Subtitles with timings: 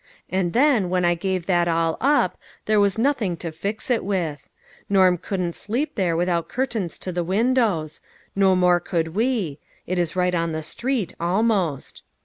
[0.31, 4.49] And then, when I gave that all up, there was nothing to fix it with.
[4.89, 8.01] Norm couldn't sleep there without curtains to the windows;
[8.35, 12.01] no more could we; it is right on the street, almost.